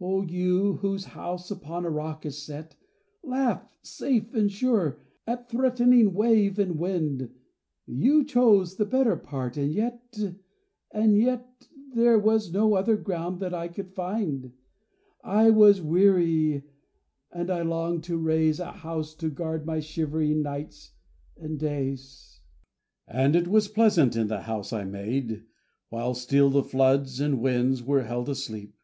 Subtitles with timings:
[0.00, 2.76] O you, whose house upon a rock is set,
[3.24, 7.34] Laugh, safe and sure, at threatening wave and wind.
[7.84, 10.16] You chose the better part and yet
[10.92, 11.66] and yet,
[11.96, 14.52] There was no other ground that I could find, And
[15.24, 16.62] I was weary
[17.32, 20.92] and I longed to raise A house to guard my shivering nights
[21.36, 22.40] and days.
[23.08, 25.42] And it was pleasant in the house I made,
[25.88, 28.76] While still the floods and winds were held asleep.